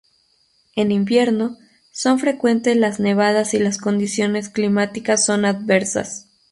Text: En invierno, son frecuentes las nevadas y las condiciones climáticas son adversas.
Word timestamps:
En 0.75 0.91
invierno, 0.91 1.57
son 1.91 2.17
frecuentes 2.17 2.75
las 2.75 2.99
nevadas 2.99 3.53
y 3.53 3.59
las 3.59 3.77
condiciones 3.77 4.49
climáticas 4.49 5.23
son 5.27 5.45
adversas. 5.45 6.27